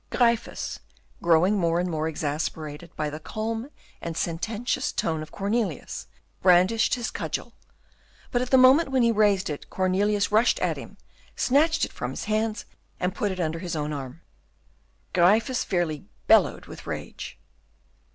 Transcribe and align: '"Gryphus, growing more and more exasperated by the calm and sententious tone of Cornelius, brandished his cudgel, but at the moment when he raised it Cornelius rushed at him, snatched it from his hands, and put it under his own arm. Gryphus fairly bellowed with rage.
'"Gryphus, 0.09 0.79
growing 1.21 1.59
more 1.59 1.79
and 1.79 1.87
more 1.87 2.07
exasperated 2.07 2.89
by 2.95 3.11
the 3.11 3.19
calm 3.19 3.69
and 4.01 4.17
sententious 4.17 4.91
tone 4.91 5.21
of 5.21 5.31
Cornelius, 5.31 6.07
brandished 6.41 6.95
his 6.95 7.11
cudgel, 7.11 7.53
but 8.31 8.41
at 8.41 8.49
the 8.49 8.57
moment 8.57 8.89
when 8.89 9.03
he 9.03 9.11
raised 9.11 9.47
it 9.47 9.69
Cornelius 9.69 10.31
rushed 10.31 10.59
at 10.59 10.75
him, 10.75 10.97
snatched 11.35 11.85
it 11.85 11.93
from 11.93 12.09
his 12.09 12.23
hands, 12.23 12.65
and 12.99 13.13
put 13.13 13.31
it 13.31 13.39
under 13.39 13.59
his 13.59 13.75
own 13.75 13.93
arm. 13.93 14.21
Gryphus 15.13 15.63
fairly 15.63 16.05
bellowed 16.25 16.65
with 16.65 16.87
rage. 16.87 17.37